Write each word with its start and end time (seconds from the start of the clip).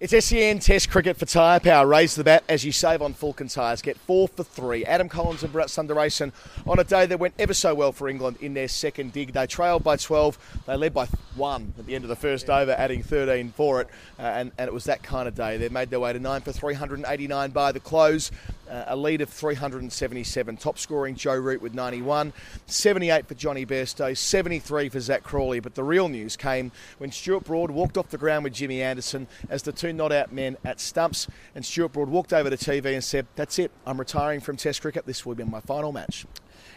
It's 0.00 0.26
SEN 0.26 0.58
Test 0.58 0.90
Cricket 0.90 1.16
for 1.16 1.24
Tyre 1.24 1.60
Power. 1.60 1.86
Raise 1.86 2.16
the 2.16 2.24
bat 2.24 2.42
as 2.48 2.64
you 2.64 2.72
save 2.72 3.00
on 3.00 3.14
Falken 3.14 3.48
tyres. 3.48 3.80
Get 3.80 3.96
four 3.96 4.26
for 4.26 4.42
three. 4.42 4.84
Adam 4.84 5.08
Collins 5.08 5.44
and 5.44 5.54
Bharat 5.54 5.66
Sundaresan 5.66 6.32
on 6.66 6.80
a 6.80 6.84
day 6.84 7.06
that 7.06 7.20
went 7.20 7.34
ever 7.38 7.54
so 7.54 7.76
well 7.76 7.92
for 7.92 8.08
England 8.08 8.38
in 8.40 8.54
their 8.54 8.66
second 8.66 9.12
dig. 9.12 9.32
They 9.32 9.46
trailed 9.46 9.84
by 9.84 9.96
12. 9.96 10.64
They 10.66 10.76
led 10.76 10.94
by 10.94 11.06
one 11.36 11.74
at 11.78 11.86
the 11.86 11.94
end 11.94 12.02
of 12.02 12.08
the 12.08 12.16
first 12.16 12.50
over, 12.50 12.72
adding 12.72 13.04
13 13.04 13.52
for 13.52 13.82
it. 13.82 13.88
Uh, 14.18 14.22
and, 14.22 14.50
and 14.58 14.66
it 14.66 14.74
was 14.74 14.82
that 14.84 15.04
kind 15.04 15.28
of 15.28 15.36
day. 15.36 15.58
They 15.58 15.68
made 15.68 15.90
their 15.90 16.00
way 16.00 16.12
to 16.12 16.18
9 16.18 16.40
for 16.40 16.50
389 16.50 17.50
by 17.52 17.70
the 17.70 17.78
close. 17.78 18.32
Uh, 18.68 18.84
a 18.88 18.96
lead 18.96 19.20
of 19.20 19.28
377. 19.28 20.56
Top 20.56 20.78
scoring 20.78 21.14
Joe 21.14 21.34
Root 21.34 21.60
with 21.60 21.74
91. 21.74 22.32
78 22.66 23.26
for 23.26 23.34
Johnny 23.34 23.66
Bairstow. 23.66 24.16
73 24.16 24.88
for 24.88 25.00
Zak 25.00 25.22
Crawley. 25.22 25.60
But 25.60 25.74
the 25.74 25.84
real 25.84 26.08
news 26.08 26.36
came 26.36 26.72
when 26.98 27.12
Stuart 27.12 27.44
Broad 27.44 27.70
walked 27.70 27.98
off 27.98 28.08
the 28.08 28.18
ground 28.18 28.44
with 28.44 28.54
Jimmy 28.54 28.82
Anderson 28.82 29.26
as 29.48 29.62
the 29.62 29.72
two 29.72 29.92
not 29.92 30.12
out 30.12 30.32
men 30.32 30.56
at 30.64 30.80
stumps. 30.80 31.26
And 31.54 31.64
Stuart 31.64 31.92
Broad 31.92 32.08
walked 32.08 32.32
over 32.32 32.50
to 32.50 32.56
TV 32.56 32.94
and 32.94 33.04
said, 33.04 33.26
That's 33.36 33.58
it. 33.58 33.70
I'm 33.86 33.98
retiring 33.98 34.40
from 34.40 34.56
Test 34.56 34.80
cricket. 34.80 35.06
This 35.06 35.26
will 35.26 35.34
be 35.34 35.44
my 35.44 35.60
final 35.60 35.92
match. 35.92 36.26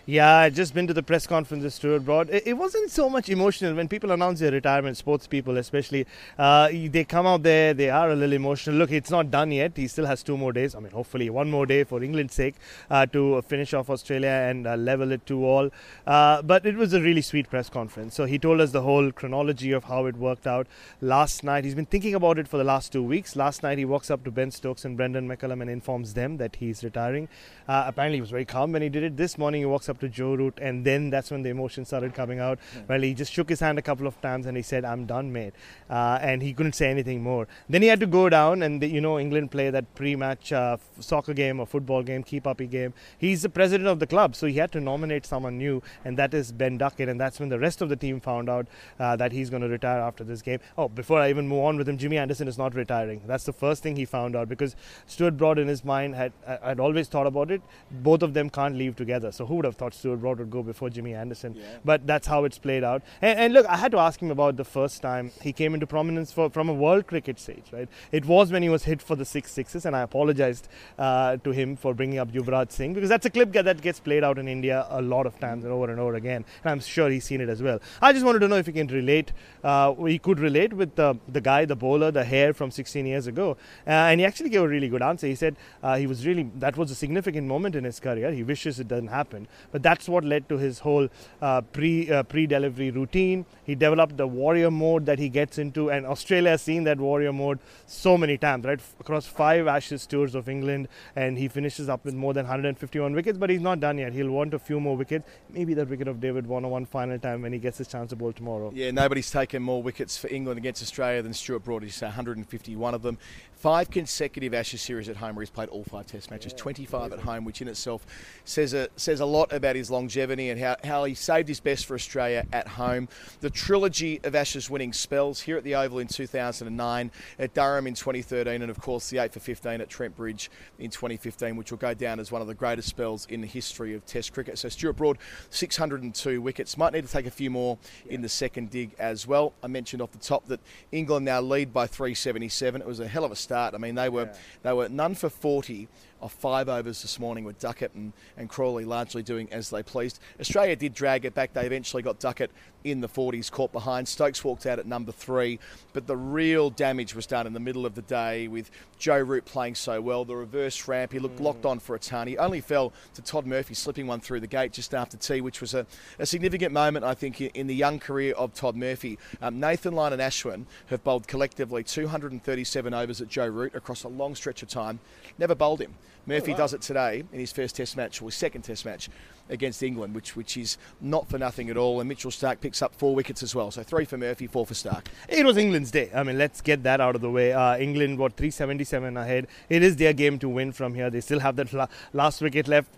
Yeah, 0.09 0.38
I 0.38 0.50
just 0.50 0.73
been 0.73 0.88
to 0.88 0.94
the 0.94 1.03
press 1.03 1.27
conference 1.27 1.66
with 1.66 1.73
Stuart 1.73 2.05
Broad. 2.05 2.30
It, 2.30 2.47
it, 2.47 2.53
wasn't 2.53 2.89
so 2.91 3.09
much 3.09 3.27
emotional 3.27 3.75
when 3.75 3.89
people 3.89 4.11
announce 4.11 4.39
their 4.39 4.53
retirement, 4.53 4.95
sports 4.95 5.27
people 5.27 5.58
especially. 5.58 6.08
Uh, 6.39 6.69
they 6.72 7.03
come 7.03 7.27
out 7.27 7.44
there, 7.44 7.73
they 7.73 7.89
are 7.89 8.11
a 8.11 8.16
little 8.16 8.31
emotional. 8.31 8.78
Look, 8.78 8.89
it's 8.89 9.11
not 9.11 9.30
done 9.31 9.52
yet. 9.52 9.73
He 9.75 9.85
still 9.89 10.05
has 10.05 10.23
two 10.23 10.38
more 10.38 10.53
days. 10.53 10.75
I 10.75 10.80
mean, 10.80 10.94
hopefully 10.94 11.30
one 11.30 11.52
more 11.52 11.66
day 11.66 11.83
for 11.83 12.02
England's 12.02 12.35
sake 12.35 12.55
uh, 12.89 13.05
to 13.08 13.41
finish 13.41 13.73
off 13.73 13.89
Australia 13.89 14.30
and 14.30 14.66
uh, 14.66 14.78
level 14.78 15.11
it 15.11 15.25
to 15.25 15.44
all. 15.44 15.72
Uh, 16.05 16.41
but 16.41 16.66
it 16.66 16.78
was 16.78 16.94
a 16.94 17.02
really 17.02 17.22
sweet 17.22 17.50
press 17.50 17.69
conference. 17.69 18.16
So 18.16 18.23
he 18.23 18.39
told 18.39 18.61
us 18.61 18.72
the 18.72 18.83
whole 18.83 19.11
chronology 19.11 19.73
of 19.73 19.83
how 19.83 20.05
it 20.05 20.16
worked 20.16 20.47
out. 20.47 20.67
Last 21.02 21.44
night, 21.44 21.66
he's 21.66 21.75
been 21.75 21.85
thinking 21.85 22.16
about 22.16 22.39
it 22.39 22.47
for 22.47 22.55
the 22.55 22.63
last 22.63 22.94
two 22.94 23.03
weeks. 23.03 23.35
Last 23.35 23.61
night, 23.61 23.78
he 23.78 23.83
walks 23.83 24.09
up 24.09 24.23
to 24.23 24.31
Ben 24.31 24.52
Stokes 24.52 24.85
and 24.85 24.95
Brendon 24.95 25.28
McCullum 25.28 25.59
and 25.59 25.69
informs 25.69 26.13
them 26.13 26.38
that 26.38 26.55
he's 26.55 26.81
retiring. 26.81 27.28
Uh, 27.67 27.83
apparently, 27.88 28.16
he 28.16 28.22
was 28.22 28.30
very 28.30 28.45
calm 28.45 28.72
when 28.72 28.81
he 28.81 28.88
did 28.88 29.03
it. 29.03 29.17
This 29.17 29.38
morning, 29.38 29.59
he 29.59 29.66
walks 29.66 29.89
up 29.89 29.97
to 30.00 30.09
Joe 30.09 30.34
Root, 30.36 30.59
and 30.62 30.86
then 30.86 31.09
that's 31.09 31.31
when 31.31 31.42
the 31.42 31.50
emotion 31.50 31.86
started 31.86 32.14
coming 32.14 32.40
out. 32.40 32.59
Yeah. 32.76 32.81
Well, 32.88 33.02
he 33.02 33.14
just 33.14 33.31
shook 33.34 33.50
his 33.50 33.59
hand 33.59 33.80
a 33.80 33.81
couple 33.81 34.08
of 34.08 34.20
times 34.22 34.45
and 34.45 34.56
he 34.58 34.64
said, 34.64 34.86
"I'm 34.86 35.06
done, 35.06 35.31
mate," 35.31 35.53
uh, 35.90 36.20
and 36.22 36.42
he 36.42 36.53
couldn't 36.53 36.73
say 36.73 36.90
anything 36.90 37.23
more. 37.23 37.48
Then 37.70 37.81
he 37.81 37.88
had 37.88 38.00
to 38.00 38.08
go 38.08 38.30
down, 38.30 38.64
and 38.64 38.81
the, 38.81 38.88
you 38.88 39.02
know, 39.02 39.20
England 39.20 39.52
play 39.52 39.70
that 39.70 39.94
pre-match 39.95 40.52
uh, 40.52 40.78
soccer 41.00 41.34
game 41.34 41.59
or 41.59 41.66
football 41.66 42.03
game, 42.03 42.23
keep 42.23 42.48
uppy 42.48 42.68
game. 42.68 42.94
He's 43.18 43.42
the 43.42 43.50
president 43.50 43.88
of 43.88 44.00
the 44.00 44.08
club, 44.08 44.36
so 44.36 44.48
he 44.48 44.56
had 44.56 44.72
to 44.73 44.80
nominate 44.80 45.25
someone 45.25 45.58
new, 45.58 45.81
and 46.06 46.18
that 46.18 46.34
is 46.34 46.52
Ben 46.52 46.78
Duckett, 46.78 47.09
and 47.09 47.20
that's 47.20 47.40
when 47.40 47.50
the 47.50 47.59
rest 47.59 47.81
of 47.81 47.90
the 47.90 47.95
team 47.95 48.20
found 48.20 48.50
out 48.50 48.68
uh, 49.00 49.16
that 49.16 49.31
he's 49.31 49.50
going 49.50 49.62
to 49.62 49.70
retire 49.70 50.00
after 50.00 50.23
this 50.23 50.42
game. 50.42 50.59
Oh, 50.78 50.88
before 50.88 51.20
I 51.20 51.30
even 51.30 51.48
move 51.48 51.64
on 51.64 51.78
with 51.78 51.88
him, 51.88 51.98
Jimmy 51.98 52.18
Anderson 52.18 52.48
is 52.48 52.58
not 52.58 52.75
retiring. 52.75 53.22
That's 53.25 53.44
the 53.45 53.53
first 53.53 53.84
thing 53.84 53.95
he 53.95 54.06
found 54.06 54.36
out 54.36 54.50
because 54.50 54.75
Stuart 55.06 55.38
Broad 55.38 55.59
in 55.59 55.68
his 55.68 55.84
mind 55.84 56.16
had 56.16 56.31
had 56.45 56.80
always 56.80 57.08
thought 57.08 57.28
about 57.28 57.52
it. 57.52 57.62
Both 57.92 58.22
of 58.22 58.34
them 58.34 58.50
can't 58.50 58.75
leave 58.75 58.95
together. 58.95 59.31
So 59.31 59.45
who 59.45 59.56
would 59.56 59.66
have 59.66 59.75
thought 59.75 59.87
Stuart 59.94 60.18
Broad 60.18 60.40
would 60.40 60.50
go 60.50 60.64
before 60.64 60.90
Jimmy 60.90 61.14
Anderson? 61.14 61.56
Yeah. 61.56 61.64
But 61.84 62.08
that's 62.08 62.28
how 62.28 62.44
it's 62.44 62.58
played 62.58 62.84
out. 62.84 63.02
And, 63.22 63.40
and, 63.40 63.53
look, 63.53 63.66
I 63.68 63.78
had 63.78 63.92
to 63.92 64.00
ask 64.00 64.22
him 64.22 64.31
about 64.31 64.58
the 64.58 64.64
first 64.64 65.02
time 65.02 65.31
he 65.42 65.53
came 65.53 65.74
into 65.74 65.88
prominence 65.88 66.31
for, 66.31 66.50
from 66.50 66.70
a 66.70 66.74
world 66.74 67.08
cricket 67.08 67.40
stage, 67.40 67.66
right? 67.72 67.88
It 68.12 68.26
was 68.26 68.52
when 68.52 68.64
he 68.64 68.70
was 68.70 68.84
hit 68.84 69.02
for 69.02 69.16
the 69.16 69.26
six 69.26 69.52
sixes, 69.52 69.86
and 69.86 69.96
I 69.96 70.02
apologized 70.02 70.68
uh, 70.97 71.38
to 71.38 71.52
him 71.52 71.76
for 71.76 71.94
bringing 71.94 72.20
up 72.20 72.31
Yuvraj 72.31 72.72
Singh 72.72 72.94
because 72.94 73.09
that's 73.09 73.26
a 73.26 73.30
clip 73.30 73.53
that 73.53 73.81
gets 73.81 74.00
played 74.00 74.24
out 74.24 74.38
in 74.38 74.47
India 74.47 74.86
a 74.90 75.02
lot 75.02 75.26
of 75.26 75.40
times 75.40 75.64
and 75.64 75.74
over 75.74 75.90
and 75.90 76.00
over 76.00 76.16
again, 76.16 76.46
and 76.64 76.72
I'm 76.72 76.80
sure 76.80 77.09
he's 77.09 77.26
seen 77.26 77.42
it 77.42 77.50
as 77.50 77.62
well. 77.62 77.80
I 78.02 78.14
just 78.14 78.26
wanted 78.26 78.40
to 78.40 78.47
know 78.47 78.58
if 78.58 78.66
he 78.66 78.74
can 78.74 78.88
relate, 78.88 79.31
uh, 79.64 79.94
he 79.94 80.20
could 80.20 80.40
relate 80.40 80.74
with 80.74 80.96
the, 80.96 81.18
the 81.28 81.42
guy, 81.42 81.66
the 81.66 81.76
bowler, 81.76 82.12
the 82.12 82.24
hair 82.24 82.53
from 82.53 82.72
16 82.72 83.06
years 83.06 83.28
ago, 83.28 83.58
uh, 83.86 83.90
and 83.90 84.20
he 84.20 84.26
actually 84.26 84.50
gave 84.50 84.62
a 84.62 84.68
really 84.68 84.90
good 84.90 85.02
answer. 85.02 85.28
He 85.28 85.36
said 85.36 85.56
uh, 85.84 85.97
he 85.97 86.08
was 86.08 86.26
really 86.26 86.50
that 86.56 86.78
was 86.78 86.92
a 86.92 86.96
significant 86.96 87.47
moment 87.47 87.76
in 87.76 87.84
his 87.84 88.00
career. 88.00 88.31
He 88.31 88.44
wishes 88.44 88.80
it 88.80 88.88
doesn't 88.88 89.08
happen, 89.08 89.47
but 89.72 89.77
that's 89.78 90.10
what 90.10 90.24
led 90.24 90.48
to 90.50 90.58
his 90.58 90.80
whole 90.80 91.08
uh, 91.42 91.62
pre 91.62 92.12
uh, 92.12 92.24
pre 92.24 92.48
delivery 92.48 92.92
routine. 92.92 93.46
He 93.64 93.76
developed 93.76 94.18
the 94.18 94.28
warrior 94.28 94.72
mode 94.72 95.06
that 95.06 95.20
he 95.20 95.30
gets 95.30 95.58
into, 95.58 95.90
and 95.90 96.06
Australia 96.06 96.52
has 96.52 96.62
seen 96.62 96.84
that 96.86 97.00
warrior 97.00 97.34
mode 97.34 97.60
so 97.86 98.18
many 98.18 98.38
times, 98.38 98.66
right? 98.66 98.80
Across 99.00 99.28
five 99.28 99.68
Ashes 99.68 100.06
tours 100.06 100.36
of 100.36 100.50
England, 100.50 100.88
and 101.16 101.38
he 101.38 101.48
finishes 101.48 101.90
up 101.90 102.06
with 102.06 102.14
more 102.14 102.34
than 102.34 102.46
151 102.46 103.14
wickets. 103.14 103.38
But 103.38 103.50
he's 103.50 103.62
not 103.62 103.80
done 103.80 103.98
yet. 103.98 104.14
He'll 104.14 104.32
want 104.32 104.54
a 104.54 104.60
few 104.60 104.80
more 104.80 104.96
wickets. 104.96 105.28
Maybe 105.50 105.74
that 105.76 105.90
wicket 105.90 106.08
of 106.08 106.20
David 106.20 106.48
Warner 106.48 106.68
one 106.68 106.86
final 106.86 107.20
time 107.20 107.42
when 107.42 107.54
he 107.54 107.59
gets 107.59 107.78
his 107.78 107.88
chance 107.88 108.09
to 108.09 108.16
bowl 108.16 108.34
tomorrow. 108.34 108.72
Yeah, 108.74 108.92
nobody's 108.92 109.32
taken 109.32 109.62
more 109.62 109.82
wickets 109.84 110.18
for 110.18 110.28
England 110.28 110.58
against 110.58 110.82
Australia 110.82 111.22
than 111.22 111.34
Stuart 111.34 111.64
Broad. 111.64 111.84
He's 111.84 112.02
151 112.02 112.94
of 112.94 113.02
them. 113.02 113.18
Five 113.54 113.90
consecutive 113.90 114.54
Ashes 114.54 114.82
series 114.82 115.09
at 115.09 115.18
home 115.18 115.36
where 115.36 115.42
he's 115.42 115.50
played 115.50 115.70
all 115.70 115.84
five 115.84 116.06
Test 116.08 116.30
matches, 116.30 116.52
yeah, 116.54 116.59
25 116.59 117.14
at 117.14 117.20
home, 117.20 117.44
which 117.44 117.62
in 117.62 117.68
itself 117.68 118.06
says 118.46 118.74
a 118.74 118.88
says 118.96 119.20
a 119.20 119.26
lot 119.26 119.52
about 119.57 119.75
his 119.75 119.91
longevity 119.91 120.50
and 120.50 120.59
how, 120.59 120.78
how 120.84 121.03
he 121.03 121.13
saved 121.13 121.50
his 121.50 121.59
best 121.59 121.85
for 121.85 121.95
Australia 121.95 122.45
at 122.53 122.68
home. 122.68 123.09
The 123.41 123.50
trilogy 123.50 124.22
of 124.23 124.35
Ashes 124.35 124.69
winning 124.69 124.94
spells 124.94 125.41
here 125.41 125.57
at 125.57 125.63
the 125.63 125.75
Oval 125.75 126.00
in 126.00 126.07
2009, 126.07 127.12
at 127.40 127.53
Durham 127.53 127.88
in 127.88 127.94
2013, 127.94 128.62
and 128.62 128.72
of 128.72 128.79
course 128.79 129.09
the 129.09 129.17
8 129.17 129.34
for 129.34 129.40
15 129.40 129.81
at 129.81 129.90
Trent 129.90 130.16
Bridge 130.16 130.50
in 130.79 130.90
2015, 130.90 131.56
which 131.56 131.72
will 131.72 131.78
go 131.78 131.94
down 131.94 132.19
as 132.19 132.31
one 132.31 132.41
of 132.41 132.47
the 132.47 132.53
greatest 132.53 132.88
spells 132.88 133.25
in 133.28 133.41
the 133.41 133.47
history 133.47 133.94
of 133.94 134.06
Test 134.06 134.34
cricket. 134.34 134.57
So 134.57 134.69
Stuart 134.69 134.94
Broad, 134.94 135.17
602 135.50 136.41
wickets. 136.41 136.78
Might 136.78 136.94
need 136.94 137.06
to 137.06 137.12
take 137.12 137.25
a 137.25 137.31
few 137.31 137.50
more 137.50 137.78
yeah. 138.06 138.13
in 138.13 138.22
the 138.22 138.29
second 138.29 138.69
dig 138.69 138.96
as 139.00 139.28
well. 139.28 139.53
I 139.63 139.67
mentioned 139.67 140.01
off 140.01 140.12
the 140.12 140.17
top 140.17 140.46
that 140.47 140.59
England 140.91 141.25
now 141.25 141.41
lead 141.41 141.73
by 141.73 141.88
377. 141.88 142.81
It 142.81 142.88
was 142.88 143.00
a 143.00 143.07
hell 143.07 143.25
of 143.25 143.31
a 143.31 143.35
start. 143.35 143.73
I 143.73 143.78
mean, 143.78 143.96
they 143.96 144.09
were 144.09 144.25
yeah. 144.25 144.38
they 144.63 144.73
were 144.73 144.90
none 144.90 145.16
for 145.16 145.29
40 145.29 145.88
of 146.22 146.31
five 146.31 146.69
overs 146.69 147.01
this 147.01 147.19
morning 147.19 147.44
with 147.44 147.59
Duckett 147.59 147.94
and, 147.94 148.13
and 148.38 148.50
Crawley 148.50 148.85
largely 148.85 149.23
doing 149.23 149.47
as 149.51 149.69
they 149.69 149.83
pleased. 149.83 150.19
Australia 150.39 150.75
did 150.75 150.94
drag 150.94 151.25
it 151.25 151.33
back. 151.33 151.53
They 151.53 151.66
eventually 151.66 152.03
got 152.03 152.19
Duckett 152.19 152.51
in 152.83 153.01
the 153.01 153.07
40s, 153.07 153.51
caught 153.51 153.72
behind. 153.72 154.07
Stokes 154.07 154.44
walked 154.44 154.66
out 154.66 154.79
at 154.79 154.85
number 154.85 155.11
three, 155.11 155.59
but 155.94 156.07
the 156.07 156.16
real 156.16 156.69
damage 156.69 157.16
was 157.16 157.25
done 157.25 157.45
in 157.45 157.53
the 157.53 157.59
middle 157.59 157.85
of 157.85 157.95
the 157.95 158.01
day 158.03 158.47
with 158.47 158.72
Joe 158.97 159.19
Root 159.19 159.45
playing 159.45 159.75
so 159.75 160.01
well. 160.01 160.25
The 160.25 160.35
reverse 160.35 160.88
ramp, 160.88 161.11
he 161.11 161.19
looked 161.19 161.39
mm. 161.39 161.44
locked 161.44 161.66
on 161.66 161.79
for 161.79 161.95
a 161.95 162.00
ton. 162.00 162.28
He 162.28 162.38
only 162.38 162.61
fell 162.61 162.94
to 163.16 163.22
Todd 163.22 163.45
Murphy 163.45 163.73
slipping 163.73 164.07
one 164.07 164.19
through 164.19 164.39
the 164.39 164.47
gate 164.47 164.73
just 164.73 164.94
after 164.94 165.17
tea, 165.17 165.41
which 165.41 165.61
was 165.61 165.73
a, 165.73 165.85
a 166.19 166.25
significant 166.25 166.72
moment, 166.72 167.03
I 167.05 167.13
think, 167.13 167.41
in 167.41 167.67
the 167.67 167.75
young 167.75 167.99
career 167.99 168.34
of 168.35 168.53
Todd 168.53 168.75
Murphy. 168.75 169.19
Um, 169.41 169.59
Nathan 169.59 169.94
Lyon 169.94 170.13
and 170.13 170.22
Ashwin 170.22 170.66
have 170.88 171.03
bowled 171.03 171.28
collectively 171.28 171.84
237 171.84 172.94
overs 172.94 173.22
at 173.22 173.28
Joe 173.28 173.47
Root 173.47 173.75
across 173.75 174.03
a 174.03 174.07
long 174.07 174.35
stretch 174.35 174.63
of 174.63 174.69
time. 174.69 174.99
Never 175.38 175.55
bowled 175.55 175.81
him. 175.81 175.94
Murphy 176.25 176.51
oh, 176.51 176.53
wow. 176.53 176.57
does 176.57 176.73
it 176.73 176.81
today 176.81 177.23
in 177.31 177.40
his 177.40 177.51
first 177.51 177.75
Test 177.75 177.97
match, 177.97 178.22
or 178.22 178.25
his 178.25 178.35
second 178.35 178.63
Test 178.63 178.85
match 178.85 179.09
against 179.50 179.84
England, 179.84 180.13
which 180.13 180.35
which 180.35 180.57
is 180.57 180.78
not 181.01 181.29
for 181.29 181.38
nothing 181.38 181.69
at 181.69 181.78
all. 181.78 182.00
And 182.00 182.09
Mitchell 182.09 182.31
Starc 182.31 182.59
picks 182.59 182.81
up 182.81 182.94
four 182.95 183.16
wickets 183.16 183.44
as 183.44 183.56
well. 183.56 183.72
So 183.72 183.84
three 183.84 184.06
for 184.06 184.17
Murphy, 184.17 184.47
four 184.47 184.66
for 184.66 184.73
Starc. 184.73 185.06
It 185.29 185.46
was 185.46 185.57
England's 185.57 185.91
day. 185.91 186.09
I 186.13 186.23
mean, 186.23 186.38
let's 186.38 186.62
get 186.62 186.84
that 186.84 187.01
out 187.01 187.16
of 187.16 187.22
the 187.22 187.29
way. 187.29 187.53
Uh, 187.53 187.78
England, 187.78 188.17
what, 188.17 188.35
377 188.35 189.17
ahead. 189.17 189.47
It 189.70 189.84
is 189.84 189.96
their 189.96 190.14
game 190.14 190.40
to 190.40 190.49
win 190.49 190.72
from 190.72 190.93
here. 190.93 191.09
They 191.09 191.22
still 191.22 191.40
have 191.40 191.55
that 191.58 191.72
la- 191.73 191.87
last 192.14 192.41
wicket 192.41 192.67
left. 192.67 192.91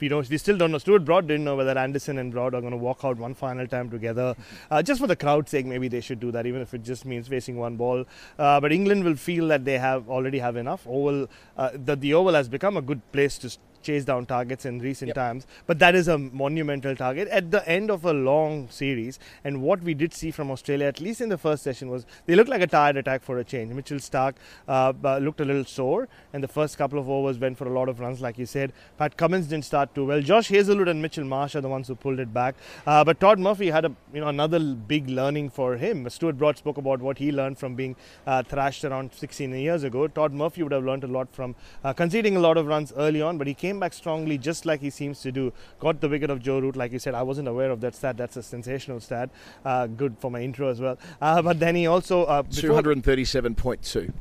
We, 0.00 0.08
don't, 0.08 0.28
we 0.28 0.38
still 0.38 0.56
don't 0.56 0.70
know. 0.70 0.78
Stuart 0.78 1.04
Broad 1.04 1.26
didn't 1.26 1.44
know 1.44 1.56
whether 1.56 1.76
Anderson 1.78 2.18
and 2.18 2.32
Broad 2.32 2.54
are 2.54 2.60
going 2.60 2.72
to 2.72 2.76
walk 2.76 3.04
out 3.04 3.16
one 3.16 3.34
final 3.34 3.66
time 3.66 3.90
together. 3.90 4.34
Uh, 4.70 4.82
just 4.82 5.00
for 5.00 5.06
the 5.06 5.16
crowd's 5.16 5.50
sake, 5.50 5.66
maybe 5.66 5.88
they 5.88 6.00
should 6.00 6.20
do 6.20 6.30
that, 6.32 6.46
even 6.46 6.60
if 6.60 6.74
it 6.74 6.82
just 6.82 7.04
means 7.04 7.28
facing 7.28 7.56
one 7.56 7.76
ball. 7.76 8.04
Uh, 8.38 8.60
but 8.60 8.72
England 8.72 9.04
will 9.04 9.16
feel 9.16 9.48
that 9.48 9.64
they 9.64 9.78
have 9.78 10.08
already 10.08 10.38
have 10.38 10.56
enough. 10.56 10.86
Oval, 10.86 11.28
uh, 11.56 11.70
that 11.74 12.00
the 12.00 12.14
Oval 12.14 12.34
has 12.34 12.48
become 12.54 12.76
a 12.76 12.84
good 12.90 13.02
place 13.12 13.36
to 13.42 13.48
chase 13.84 14.04
down 14.04 14.26
targets 14.26 14.64
in 14.64 14.80
recent 14.80 15.08
yep. 15.08 15.14
times, 15.14 15.46
but 15.66 15.78
that 15.78 15.94
is 15.94 16.08
a 16.08 16.18
monumental 16.18 16.96
target 16.96 17.28
at 17.28 17.50
the 17.50 17.66
end 17.68 17.90
of 17.90 18.04
a 18.04 18.12
long 18.12 18.68
series. 18.70 19.18
And 19.44 19.62
what 19.62 19.82
we 19.82 19.94
did 19.94 20.12
see 20.14 20.30
from 20.30 20.50
Australia, 20.50 20.86
at 20.86 21.00
least 21.00 21.20
in 21.20 21.28
the 21.28 21.38
first 21.38 21.62
session, 21.62 21.90
was 21.90 22.06
they 22.26 22.34
looked 22.34 22.50
like 22.50 22.62
a 22.62 22.66
tired 22.66 22.96
attack 22.96 23.22
for 23.22 23.38
a 23.38 23.44
change. 23.44 23.72
Mitchell 23.72 23.98
Starc 23.98 24.34
uh, 24.68 24.92
looked 25.20 25.40
a 25.40 25.44
little 25.44 25.64
sore, 25.64 26.08
and 26.32 26.42
the 26.42 26.48
first 26.48 26.78
couple 26.78 26.98
of 26.98 27.08
overs 27.08 27.38
went 27.38 27.58
for 27.58 27.66
a 27.66 27.72
lot 27.78 27.88
of 27.88 28.00
runs, 28.00 28.20
like 28.20 28.38
you 28.38 28.46
said. 28.46 28.72
Pat 28.98 29.16
Cummins 29.16 29.46
didn't 29.46 29.64
start 29.64 29.94
too 29.94 30.06
well. 30.06 30.20
Josh 30.20 30.48
Hazlewood 30.48 30.88
and 30.88 31.02
Mitchell 31.02 31.24
Marsh 31.24 31.54
are 31.54 31.60
the 31.60 31.68
ones 31.68 31.88
who 31.88 31.94
pulled 31.94 32.18
it 32.18 32.32
back. 32.32 32.54
Uh, 32.86 33.04
but 33.04 33.20
Todd 33.20 33.38
Murphy 33.38 33.70
had 33.70 33.84
a 33.84 33.92
you 34.12 34.20
know 34.20 34.28
another 34.28 34.60
big 34.94 35.08
learning 35.08 35.50
for 35.50 35.76
him. 35.76 36.08
Stuart 36.08 36.38
Broad 36.38 36.56
spoke 36.58 36.78
about 36.78 37.00
what 37.00 37.18
he 37.18 37.30
learned 37.32 37.58
from 37.58 37.74
being 37.74 37.96
uh, 38.26 38.42
thrashed 38.42 38.84
around 38.84 39.12
16 39.12 39.52
years 39.52 39.82
ago. 39.84 40.06
Todd 40.08 40.32
Murphy 40.32 40.62
would 40.62 40.72
have 40.72 40.84
learned 40.84 41.04
a 41.04 41.08
lot 41.08 41.28
from 41.32 41.54
uh, 41.82 41.92
conceding 41.92 42.36
a 42.36 42.40
lot 42.40 42.56
of 42.56 42.66
runs 42.66 42.92
early 42.96 43.20
on, 43.20 43.38
but 43.38 43.46
he 43.46 43.54
came 43.54 43.73
back 43.80 43.92
strongly, 43.92 44.38
just 44.38 44.66
like 44.66 44.80
he 44.80 44.90
seems 44.90 45.20
to 45.22 45.32
do. 45.32 45.52
Got 45.80 46.00
the 46.00 46.08
wicket 46.08 46.30
of 46.30 46.40
Joe 46.40 46.58
Root, 46.58 46.76
like 46.76 46.92
you 46.92 46.98
said. 46.98 47.14
I 47.14 47.22
wasn't 47.22 47.48
aware 47.48 47.70
of 47.70 47.80
that 47.80 47.94
stat. 47.94 48.16
That's 48.16 48.36
a 48.36 48.42
sensational 48.42 49.00
stat. 49.00 49.30
Uh, 49.64 49.86
good 49.86 50.16
for 50.18 50.30
my 50.30 50.40
intro 50.40 50.68
as 50.68 50.80
well. 50.80 50.98
Uh, 51.20 51.42
but 51.42 51.60
then 51.60 51.74
he 51.74 51.86
also 51.86 52.24
uh, 52.24 52.42
237.2. 52.42 54.12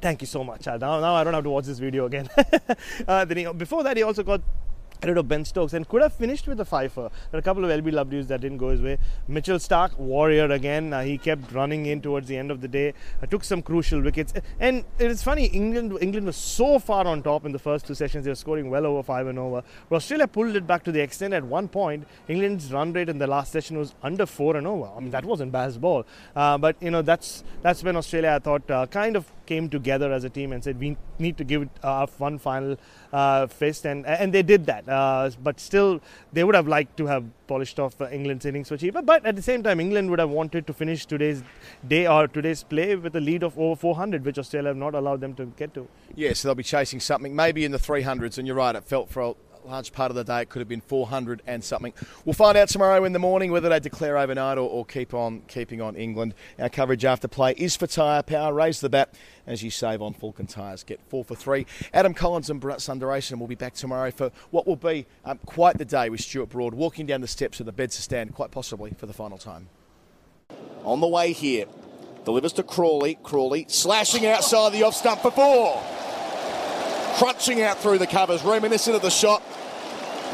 Thank 0.00 0.20
you 0.20 0.26
so 0.26 0.44
much. 0.44 0.66
Now, 0.66 0.76
now 0.78 1.14
I 1.14 1.24
don't 1.24 1.34
have 1.34 1.44
to 1.44 1.50
watch 1.50 1.64
this 1.64 1.78
video 1.78 2.06
again. 2.06 2.28
uh, 3.08 3.24
then 3.24 3.36
he, 3.36 3.52
before 3.52 3.82
that, 3.82 3.96
he 3.96 4.02
also 4.02 4.22
got 4.22 4.42
rid 5.04 5.18
of 5.18 5.28
Ben 5.28 5.44
Stokes 5.44 5.72
and 5.72 5.88
could 5.88 6.02
have 6.02 6.12
finished 6.12 6.46
with 6.46 6.60
a 6.60 6.64
fifer. 6.64 7.10
There 7.30 7.38
are 7.38 7.40
a 7.40 7.42
couple 7.42 7.64
of 7.64 7.70
LBWs 7.70 8.28
that 8.28 8.40
didn't 8.40 8.58
go 8.58 8.70
his 8.70 8.80
way. 8.80 8.98
Mitchell 9.28 9.58
Starc, 9.58 9.96
warrior 9.98 10.50
again. 10.50 10.92
Uh, 10.92 11.02
he 11.02 11.18
kept 11.18 11.52
running 11.52 11.86
in 11.86 12.00
towards 12.00 12.28
the 12.28 12.36
end 12.36 12.50
of 12.50 12.60
the 12.60 12.68
day. 12.68 12.94
Uh, 13.22 13.26
took 13.26 13.44
some 13.44 13.62
crucial 13.62 14.00
wickets. 14.00 14.32
And 14.60 14.84
it 14.98 15.10
is 15.10 15.22
funny, 15.22 15.46
England 15.46 15.98
England 16.00 16.26
was 16.26 16.36
so 16.36 16.78
far 16.78 17.06
on 17.06 17.22
top 17.22 17.44
in 17.44 17.52
the 17.52 17.58
first 17.58 17.86
two 17.86 17.94
sessions. 17.94 18.24
They 18.24 18.30
were 18.30 18.36
scoring 18.36 18.70
well 18.70 18.86
over 18.86 19.02
five 19.02 19.26
and 19.26 19.38
over. 19.38 19.62
But 19.88 19.96
Australia 19.96 20.26
pulled 20.26 20.56
it 20.56 20.66
back 20.66 20.84
to 20.84 20.92
the 20.92 21.00
extent 21.00 21.34
at 21.34 21.44
one 21.44 21.68
point, 21.68 22.06
England's 22.28 22.72
run 22.72 22.92
rate 22.92 23.08
in 23.08 23.18
the 23.18 23.26
last 23.26 23.52
session 23.52 23.78
was 23.78 23.94
under 24.02 24.26
four 24.26 24.56
and 24.56 24.66
over. 24.66 24.90
I 24.96 25.00
mean, 25.00 25.10
that 25.10 25.24
wasn't 25.24 25.52
Bazball. 25.52 26.04
Uh, 26.34 26.58
but, 26.58 26.76
you 26.80 26.90
know, 26.90 27.02
that's, 27.02 27.44
that's 27.62 27.82
when 27.82 27.96
Australia, 27.96 28.32
I 28.36 28.38
thought, 28.38 28.70
uh, 28.70 28.86
kind 28.86 29.16
of 29.16 29.30
came 29.46 29.68
together 29.68 30.12
as 30.12 30.24
a 30.24 30.30
team 30.30 30.52
and 30.52 30.62
said 30.62 30.78
we 30.78 30.96
need 31.18 31.36
to 31.38 31.44
give 31.44 31.62
it 31.62 31.68
uh, 31.82 32.06
one 32.18 32.38
final 32.38 32.76
uh, 33.12 33.46
fist, 33.46 33.86
and 33.86 34.06
and 34.06 34.32
they 34.32 34.42
did 34.42 34.66
that. 34.66 34.88
Uh, 34.88 35.30
but 35.42 35.60
still, 35.60 36.00
they 36.32 36.44
would 36.44 36.54
have 36.54 36.68
liked 36.68 36.96
to 36.96 37.06
have 37.06 37.24
polished 37.46 37.78
off 37.78 38.00
England's 38.00 38.44
innings 38.44 38.68
for 38.68 38.76
cheaper. 38.76 39.02
But 39.02 39.24
at 39.24 39.36
the 39.36 39.42
same 39.42 39.62
time, 39.62 39.80
England 39.80 40.10
would 40.10 40.18
have 40.18 40.30
wanted 40.30 40.66
to 40.66 40.72
finish 40.72 41.06
today's 41.06 41.42
day 41.86 42.06
or 42.06 42.26
today's 42.28 42.62
play 42.62 42.96
with 42.96 43.14
a 43.16 43.20
lead 43.20 43.42
of 43.42 43.58
over 43.58 43.76
400, 43.76 44.24
which 44.24 44.38
Australia 44.38 44.70
have 44.70 44.76
not 44.76 44.94
allowed 44.94 45.20
them 45.20 45.34
to 45.34 45.46
get 45.56 45.74
to. 45.74 45.88
Yes, 46.08 46.16
yeah, 46.16 46.32
so 46.32 46.48
they'll 46.48 46.54
be 46.54 46.62
chasing 46.62 47.00
something 47.00 47.34
maybe 47.34 47.64
in 47.64 47.72
the 47.72 47.78
300s, 47.78 48.38
and 48.38 48.46
you're 48.46 48.56
right. 48.56 48.74
It 48.74 48.84
felt 48.84 49.10
for 49.10 49.36
large 49.66 49.92
part 49.92 50.10
of 50.10 50.14
the 50.14 50.24
day. 50.24 50.42
It 50.42 50.48
could 50.48 50.60
have 50.60 50.68
been 50.68 50.80
400 50.80 51.42
and 51.46 51.62
something. 51.62 51.92
We'll 52.24 52.34
find 52.34 52.56
out 52.56 52.68
tomorrow 52.68 53.04
in 53.04 53.12
the 53.12 53.18
morning 53.18 53.50
whether 53.50 53.68
they 53.68 53.80
declare 53.80 54.16
overnight 54.16 54.58
or, 54.58 54.68
or 54.68 54.84
keep 54.84 55.12
on 55.14 55.42
keeping 55.48 55.80
on 55.80 55.96
England. 55.96 56.34
Our 56.58 56.68
coverage 56.68 57.04
after 57.04 57.28
play 57.28 57.54
is 57.56 57.76
for 57.76 57.86
Tyre 57.86 58.22
Power. 58.22 58.54
Raise 58.54 58.80
the 58.80 58.88
bat 58.88 59.14
as 59.46 59.62
you 59.62 59.70
save 59.70 60.02
on 60.02 60.14
Falken 60.14 60.48
tyres. 60.48 60.82
Get 60.82 61.00
four 61.08 61.24
for 61.24 61.34
three. 61.34 61.66
Adam 61.92 62.14
Collins 62.14 62.50
and 62.50 62.60
Sundaresan 62.60 63.38
will 63.38 63.46
be 63.46 63.54
back 63.54 63.74
tomorrow 63.74 64.10
for 64.10 64.30
what 64.50 64.66
will 64.66 64.76
be 64.76 65.06
um, 65.24 65.38
quite 65.46 65.78
the 65.78 65.84
day 65.84 66.08
with 66.08 66.20
Stuart 66.20 66.50
Broad 66.50 66.74
walking 66.74 67.06
down 67.06 67.20
the 67.20 67.28
steps 67.28 67.60
of 67.60 67.66
the 67.66 67.72
Bedser 67.72 68.00
stand, 68.00 68.34
quite 68.34 68.50
possibly 68.50 68.92
for 68.96 69.06
the 69.06 69.12
final 69.12 69.38
time. 69.38 69.68
On 70.84 71.00
the 71.00 71.08
way 71.08 71.32
here, 71.32 71.66
delivers 72.24 72.52
to 72.54 72.62
Crawley. 72.62 73.18
Crawley 73.22 73.66
slashing 73.68 74.26
outside 74.26 74.72
the 74.72 74.82
off 74.82 74.94
stump 74.94 75.20
for 75.20 75.30
four 75.30 75.82
crunching 77.16 77.62
out 77.62 77.78
through 77.78 77.98
the 77.98 78.06
covers, 78.06 78.42
reminiscent 78.42 78.94
of 78.94 79.02
the 79.02 79.10
shot 79.10 79.42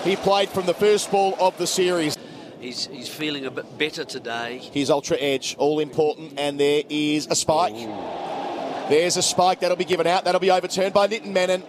he 0.04 0.16
played 0.16 0.48
from 0.48 0.66
the 0.66 0.74
first 0.74 1.10
ball 1.12 1.36
of 1.38 1.56
the 1.56 1.66
series. 1.66 2.16
He's, 2.60 2.86
he's 2.86 3.08
feeling 3.08 3.46
a 3.46 3.50
bit 3.52 3.78
better 3.78 4.04
today. 4.04 4.58
His 4.58 4.90
ultra 4.90 5.16
edge, 5.18 5.54
all 5.58 5.78
important, 5.78 6.34
and 6.38 6.58
there 6.58 6.82
is 6.88 7.28
a 7.28 7.36
spike. 7.36 7.74
Ooh. 7.74 8.88
There's 8.88 9.16
a 9.16 9.22
spike 9.22 9.60
that'll 9.60 9.76
be 9.76 9.84
given 9.84 10.08
out. 10.08 10.24
That'll 10.24 10.40
be 10.40 10.50
overturned 10.50 10.92
by 10.92 11.06
Nitin 11.06 11.32
Menon. 11.32 11.62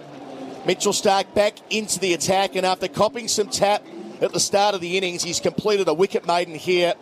Mitchell 0.66 0.94
Starc 0.94 1.32
back 1.36 1.56
into 1.70 2.00
the 2.00 2.14
attack, 2.14 2.56
and 2.56 2.66
after 2.66 2.88
copping 2.88 3.28
some 3.28 3.50
tap 3.50 3.86
at 4.20 4.34
the 4.34 4.40
start 4.40 4.74
of 4.74 4.82
the 4.82 4.98
innings, 4.98 5.22
he's 5.22 5.40
completed 5.40 5.88
a 5.88 5.94
wicket 5.94 6.26
maiden 6.26 6.56
here, 6.56 6.94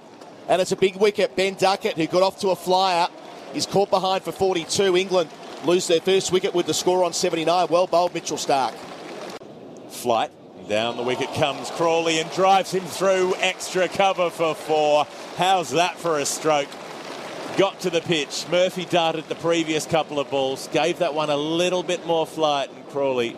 and 0.49 0.61
it's 0.61 0.73
a 0.73 0.75
big 0.75 0.97
wicket. 0.97 1.35
Ben 1.37 1.53
Duckett, 1.53 1.95
who 1.95 2.07
got 2.07 2.23
off 2.23 2.39
to 2.41 2.49
a 2.49 2.55
flyer, 2.55 3.07
is 3.53 3.65
caught 3.65 3.89
behind 3.89 4.23
for 4.23 4.31
42. 4.33 4.97
England 4.97 5.29
lose 5.65 5.87
their 5.87 6.01
first 6.01 6.31
wicket 6.31 6.53
with 6.53 6.65
the 6.65 6.73
score 6.73 7.03
on 7.03 7.13
79. 7.13 7.67
Well 7.69 7.87
bowled, 7.87 8.13
Mitchell 8.13 8.37
Starc. 8.37 8.73
Flight 9.89 10.31
down 10.67 10.95
the 10.95 11.03
wicket 11.03 11.33
comes 11.33 11.69
Crawley 11.71 12.19
and 12.19 12.31
drives 12.31 12.71
him 12.71 12.83
through 12.83 13.35
extra 13.39 13.87
cover 13.87 14.29
for 14.29 14.55
four. 14.55 15.05
How's 15.37 15.71
that 15.71 15.97
for 15.97 16.19
a 16.19 16.25
stroke? 16.25 16.69
Got 17.57 17.81
to 17.81 17.89
the 17.89 18.01
pitch. 18.01 18.45
Murphy 18.49 18.85
darted 18.85 19.27
the 19.27 19.35
previous 19.35 19.85
couple 19.85 20.19
of 20.19 20.29
balls, 20.29 20.69
gave 20.71 20.99
that 20.99 21.13
one 21.13 21.29
a 21.29 21.35
little 21.35 21.83
bit 21.83 22.05
more 22.05 22.25
flight, 22.25 22.71
and 22.73 22.87
Crawley 22.87 23.35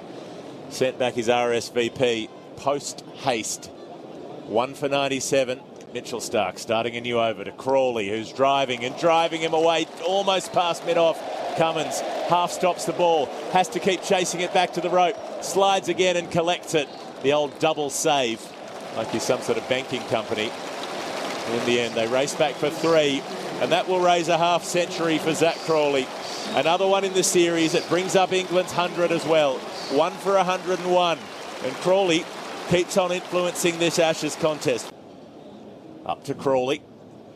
sent 0.70 1.00
back 1.00 1.16
his 1.16 1.28
RSVP 1.28 2.30
post 2.58 3.02
haste. 3.16 3.72
One 4.46 4.76
for 4.76 4.88
97. 4.88 5.60
Mitchell 5.94 6.20
Starc 6.20 6.58
starting 6.58 6.96
a 6.96 7.02
new 7.02 7.20
over 7.20 7.44
to 7.44 7.52
Crawley, 7.52 8.10
who's 8.10 8.32
driving 8.32 8.84
and 8.84 8.98
driving 8.98 9.42
him 9.42 9.54
away 9.54 9.86
almost 10.08 10.52
past 10.52 10.84
mid 10.88 10.98
off. 10.98 11.22
Cummins 11.56 12.00
half 12.28 12.52
stops 12.52 12.86
the 12.86 12.94
ball, 12.94 13.28
has 13.52 13.70
to 13.70 13.80
keep 13.80 14.02
chasing 14.02 14.42
it 14.42 14.52
back 14.56 14.74
to 14.74 14.82
the 14.82 14.90
rope, 14.90 15.16
slides 15.44 15.90
again 15.90 16.18
and 16.18 16.32
collects 16.32 16.74
it 16.74 16.90
the 17.22 17.34
old 17.34 17.58
double 17.60 17.92
save, 17.92 18.42
like 18.98 19.10
he's 19.10 19.22
some 19.22 19.42
sort 19.42 19.60
of 19.60 19.70
banking 19.70 20.02
company. 20.08 20.52
In 21.52 21.66
the 21.68 21.80
end, 21.80 21.94
they 21.94 22.08
race 22.08 22.34
back 22.34 22.56
for 22.56 22.72
three, 22.72 23.22
and 23.62 23.72
that 23.72 23.88
will 23.88 24.00
raise 24.00 24.30
a 24.30 24.38
half 24.38 24.64
century 24.64 25.20
for 25.20 25.34
Zak 25.34 25.58
Crawley. 25.58 26.08
Another 26.56 26.88
one 26.88 27.04
in 27.04 27.14
the 27.14 27.24
series. 27.24 27.76
It 27.76 27.88
brings 27.88 28.16
up 28.16 28.34
England's 28.34 28.74
100 28.74 29.12
as 29.12 29.26
well. 29.26 29.58
One 29.92 30.14
for 30.14 30.34
101. 30.36 31.20
And 31.64 31.74
Crawley 31.76 32.26
keeps 32.70 32.98
on 32.98 33.12
influencing 33.12 33.78
this 33.80 34.00
Ashes 34.00 34.36
contest. 34.36 34.93
Up 36.06 36.24
to 36.26 36.34
Crawley, 36.34 36.82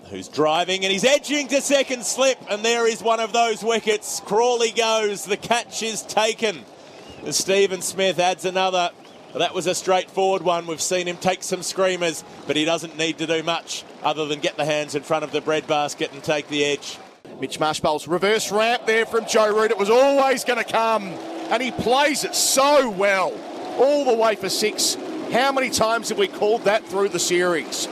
who's 0.09 0.27
driving 0.27 0.83
and 0.83 0.91
he's 0.91 1.05
edging 1.05 1.47
to 1.49 1.61
second 1.61 2.03
slip. 2.05 2.37
And 2.49 2.63
there 2.63 2.87
is 2.87 3.01
one 3.01 3.19
of 3.19 3.33
those 3.33 3.63
wickets. 3.63 4.21
Crawley 4.21 4.71
goes. 4.71 5.25
The 5.25 5.37
catch 5.37 5.83
is 5.83 6.01
taken. 6.03 6.65
Steven 7.31 7.81
Smith 7.81 8.19
adds 8.19 8.45
another 8.45 8.91
that 9.37 9.53
was 9.53 9.67
a 9.67 9.75
straightforward 9.75 10.41
one. 10.41 10.67
We've 10.67 10.81
seen 10.81 11.07
him 11.07 11.17
take 11.17 11.43
some 11.43 11.61
screamers, 11.61 12.23
but 12.45 12.55
he 12.55 12.65
doesn't 12.65 12.97
need 12.97 13.17
to 13.19 13.27
do 13.27 13.43
much 13.43 13.83
other 14.03 14.25
than 14.25 14.39
get 14.39 14.57
the 14.57 14.65
hands 14.65 14.95
in 14.95 15.03
front 15.03 15.23
of 15.23 15.31
the 15.31 15.41
breadbasket 15.41 16.11
and 16.13 16.23
take 16.23 16.47
the 16.47 16.63
edge. 16.65 16.97
Mitch 17.39 17.59
Marsh 17.59 17.79
bowls 17.79 18.07
reverse 18.07 18.51
ramp 18.51 18.85
there 18.85 19.05
from 19.05 19.25
Joe 19.27 19.53
Root. 19.55 19.71
It 19.71 19.77
was 19.77 19.89
always 19.89 20.43
going 20.43 20.63
to 20.63 20.69
come, 20.69 21.03
and 21.03 21.61
he 21.61 21.71
plays 21.71 22.23
it 22.23 22.33
so 22.33 22.89
well, 22.89 23.33
all 23.77 24.05
the 24.05 24.13
way 24.13 24.35
for 24.35 24.49
six. 24.49 24.95
How 25.31 25.51
many 25.51 25.69
times 25.69 26.09
have 26.09 26.17
we 26.17 26.27
called 26.27 26.63
that 26.63 26.85
through 26.85 27.09
the 27.09 27.19
series? 27.19 27.87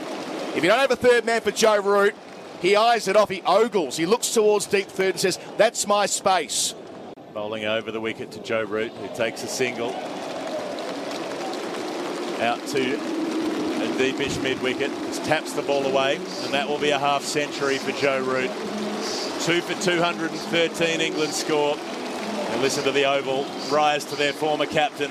If 0.56 0.64
you 0.64 0.70
don't 0.70 0.78
have 0.78 0.90
a 0.90 0.96
third 0.96 1.26
man 1.26 1.42
for 1.42 1.50
Joe 1.50 1.82
Root, 1.82 2.14
he 2.62 2.76
eyes 2.76 3.08
it 3.08 3.16
off, 3.16 3.28
he 3.28 3.42
ogles, 3.42 3.98
he 3.98 4.06
looks 4.06 4.32
towards 4.32 4.64
deep 4.64 4.86
third 4.86 5.10
and 5.10 5.20
says, 5.20 5.38
That's 5.58 5.86
my 5.86 6.06
space. 6.06 6.74
Bowling 7.34 7.66
over 7.66 7.92
the 7.92 8.00
wicket 8.00 8.30
to 8.32 8.42
Joe 8.42 8.62
Root, 8.62 8.90
who 8.92 9.14
takes 9.14 9.42
a 9.42 9.48
single 9.48 9.90
out 12.40 12.66
to 12.68 12.94
a 12.94 13.98
deepish 13.98 14.38
mid 14.38 14.62
wicket. 14.62 14.90
Taps 15.24 15.52
the 15.52 15.60
ball 15.62 15.84
away, 15.84 16.16
and 16.16 16.54
that 16.54 16.66
will 16.66 16.78
be 16.78 16.90
a 16.90 16.98
half 16.98 17.22
century 17.22 17.76
for 17.76 17.92
Joe 17.92 18.22
Root. 18.22 18.50
Two 19.42 19.60
for 19.60 19.74
213 19.82 21.00
England 21.02 21.34
score. 21.34 21.76
And 21.76 22.62
listen 22.62 22.82
to 22.84 22.92
the 22.92 23.04
Oval 23.04 23.44
rise 23.70 24.06
to 24.06 24.16
their 24.16 24.32
former 24.32 24.66
captain, 24.66 25.10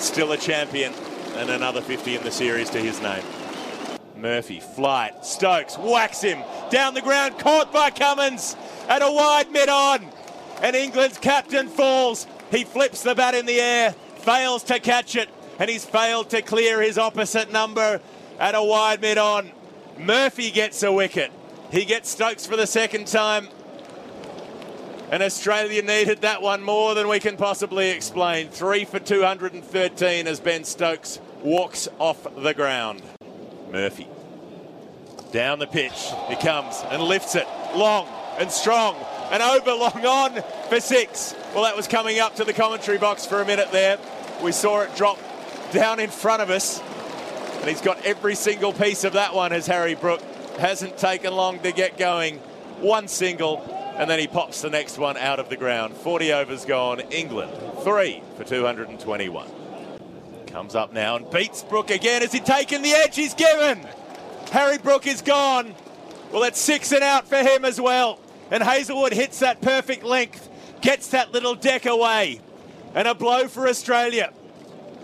still 0.00 0.32
a 0.32 0.36
champion, 0.36 0.92
and 1.36 1.48
another 1.48 1.80
50 1.80 2.16
in 2.16 2.22
the 2.24 2.30
series 2.30 2.68
to 2.70 2.78
his 2.78 3.00
name. 3.00 3.24
Murphy, 4.16 4.60
flight, 4.60 5.24
Stokes, 5.24 5.76
whacks 5.76 6.22
him 6.22 6.42
down 6.70 6.94
the 6.94 7.02
ground, 7.02 7.38
caught 7.38 7.72
by 7.72 7.90
Cummins 7.90 8.56
at 8.88 9.02
a 9.02 9.10
wide 9.10 9.50
mid 9.50 9.68
on. 9.68 10.06
And 10.62 10.74
England's 10.74 11.18
captain 11.18 11.68
falls. 11.68 12.26
He 12.50 12.64
flips 12.64 13.02
the 13.02 13.14
bat 13.14 13.34
in 13.34 13.46
the 13.46 13.60
air, 13.60 13.92
fails 14.18 14.62
to 14.64 14.78
catch 14.78 15.16
it, 15.16 15.28
and 15.58 15.68
he's 15.68 15.84
failed 15.84 16.30
to 16.30 16.42
clear 16.42 16.80
his 16.80 16.96
opposite 16.96 17.52
number 17.52 18.00
at 18.38 18.54
a 18.54 18.62
wide 18.62 19.00
mid 19.00 19.18
on. 19.18 19.50
Murphy 19.98 20.50
gets 20.50 20.82
a 20.82 20.92
wicket. 20.92 21.30
He 21.70 21.84
gets 21.84 22.10
Stokes 22.10 22.46
for 22.46 22.56
the 22.56 22.66
second 22.66 23.06
time. 23.06 23.48
And 25.10 25.22
Australia 25.22 25.82
needed 25.82 26.22
that 26.22 26.42
one 26.42 26.62
more 26.62 26.94
than 26.94 27.06
we 27.06 27.20
can 27.20 27.36
possibly 27.36 27.90
explain. 27.90 28.48
Three 28.48 28.84
for 28.84 28.98
213 28.98 30.26
as 30.26 30.40
Ben 30.40 30.64
Stokes 30.64 31.20
walks 31.42 31.88
off 31.98 32.26
the 32.36 32.54
ground. 32.54 33.02
Murphy 33.70 34.08
down 35.32 35.58
the 35.58 35.66
pitch. 35.66 36.12
He 36.28 36.36
comes 36.36 36.82
and 36.90 37.02
lifts 37.02 37.34
it 37.34 37.46
long 37.74 38.08
and 38.38 38.50
strong 38.50 38.96
and 39.30 39.42
over 39.42 39.72
long 39.72 40.06
on 40.06 40.42
for 40.68 40.80
six. 40.80 41.34
Well, 41.54 41.64
that 41.64 41.76
was 41.76 41.86
coming 41.86 42.18
up 42.18 42.36
to 42.36 42.44
the 42.44 42.52
commentary 42.52 42.98
box 42.98 43.26
for 43.26 43.40
a 43.40 43.46
minute 43.46 43.72
there. 43.72 43.98
We 44.42 44.52
saw 44.52 44.82
it 44.82 44.94
drop 44.96 45.18
down 45.72 46.00
in 46.00 46.10
front 46.10 46.42
of 46.42 46.50
us. 46.50 46.80
And 47.60 47.68
he's 47.68 47.80
got 47.80 48.04
every 48.04 48.34
single 48.34 48.72
piece 48.72 49.04
of 49.04 49.14
that 49.14 49.34
one 49.34 49.52
as 49.52 49.66
Harry 49.66 49.94
Brook. 49.94 50.22
Hasn't 50.58 50.96
taken 50.98 51.34
long 51.34 51.58
to 51.60 51.72
get 51.72 51.98
going. 51.98 52.38
One 52.80 53.08
single, 53.08 53.62
and 53.96 54.08
then 54.08 54.18
he 54.18 54.26
pops 54.26 54.62
the 54.62 54.70
next 54.70 54.98
one 54.98 55.16
out 55.16 55.40
of 55.40 55.48
the 55.48 55.56
ground. 55.56 55.94
40 55.94 56.32
overs 56.32 56.64
gone. 56.64 57.00
England, 57.10 57.50
three 57.82 58.22
for 58.36 58.44
221. 58.44 59.65
Comes 60.56 60.74
up 60.74 60.90
now 60.90 61.16
and 61.16 61.30
beats 61.30 61.62
Brook 61.62 61.90
again. 61.90 62.22
Has 62.22 62.32
he 62.32 62.40
taken 62.40 62.80
the 62.80 62.92
edge 62.92 63.14
he's 63.14 63.34
given? 63.34 63.86
Harry 64.52 64.78
Brook 64.78 65.06
is 65.06 65.20
gone. 65.20 65.74
Well, 66.32 66.44
it's 66.44 66.58
six 66.58 66.92
and 66.92 67.02
out 67.02 67.28
for 67.28 67.36
him 67.36 67.66
as 67.66 67.78
well. 67.78 68.18
And 68.50 68.62
Hazlewood 68.62 69.12
hits 69.12 69.40
that 69.40 69.60
perfect 69.60 70.02
length, 70.02 70.48
gets 70.80 71.08
that 71.08 71.30
little 71.30 71.54
deck 71.54 71.84
away. 71.84 72.40
And 72.94 73.06
a 73.06 73.14
blow 73.14 73.48
for 73.48 73.68
Australia 73.68 74.32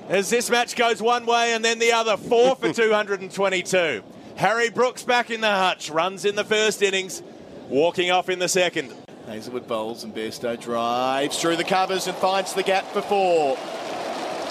as 0.09 0.31
this 0.31 0.49
match 0.49 0.75
goes 0.75 1.03
one 1.03 1.27
way 1.27 1.53
and 1.53 1.63
then 1.63 1.79
the 1.79 1.93
other. 1.93 2.17
Four 2.17 2.57
for 2.57 2.73
222. 2.73 4.03
Harry 4.37 4.71
Brook's 4.71 5.03
back 5.03 5.31
in 5.31 5.43
the 5.43 5.51
hutch, 5.51 5.91
runs 5.91 6.25
in 6.25 6.35
the 6.35 6.45
first 6.45 6.81
innings, 6.81 7.23
walking 7.69 8.11
off 8.11 8.31
in 8.31 8.39
the 8.39 8.49
second. 8.49 8.91
Hazlewood 9.27 9.69
bowls 9.69 10.03
and 10.03 10.15
Bairstow 10.15 10.59
drives 10.59 11.39
through 11.39 11.57
the 11.57 11.65
covers 11.65 12.07
and 12.07 12.17
finds 12.17 12.55
the 12.55 12.63
gap 12.63 12.87
for 12.87 13.03
four. 13.03 13.59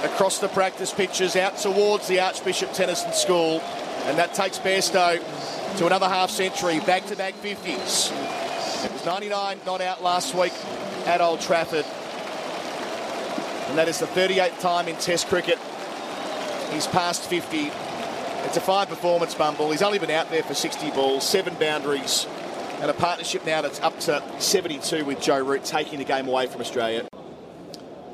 Across 0.03 0.39
the 0.39 0.47
practice 0.47 0.91
pitches 0.93 1.35
out 1.35 1.57
towards 1.57 2.07
the 2.07 2.19
Archbishop 2.19 2.73
Tenison 2.73 3.13
School. 3.13 3.61
And 4.05 4.17
that 4.17 4.33
takes 4.33 4.57
Bairstow 4.57 5.19
to 5.77 5.85
another 5.85 6.07
half 6.09 6.31
century, 6.31 6.79
back 6.79 7.05
to 7.07 7.15
back 7.15 7.35
50s. 7.35 8.11
It 8.83 8.91
was 8.91 9.05
99 9.05 9.59
not 9.65 9.79
out 9.79 10.01
last 10.01 10.33
week 10.33 10.53
at 11.05 11.21
Old 11.21 11.39
Trafford. 11.39 11.85
And 13.69 13.77
that 13.77 13.87
is 13.87 13.99
the 13.99 14.07
38th 14.07 14.59
time 14.59 14.87
in 14.87 14.95
Test 14.95 15.27
cricket. 15.27 15.59
He's 16.71 16.87
passed 16.87 17.29
50. 17.29 17.71
It's 18.45 18.57
a 18.57 18.61
fine 18.61 18.87
performance, 18.87 19.35
Bumble. 19.35 19.69
He's 19.69 19.83
only 19.83 19.99
been 19.99 20.09
out 20.09 20.31
there 20.31 20.41
for 20.41 20.55
60 20.55 20.89
balls, 20.91 21.27
seven 21.27 21.53
boundaries, 21.59 22.25
and 22.81 22.89
a 22.89 22.93
partnership 22.93 23.45
now 23.45 23.61
that's 23.61 23.79
up 23.81 23.99
to 24.01 24.23
72 24.39 25.05
with 25.05 25.21
Joe 25.21 25.43
Root, 25.43 25.63
taking 25.63 25.99
the 25.99 26.05
game 26.05 26.27
away 26.27 26.47
from 26.47 26.59
Australia. 26.59 27.07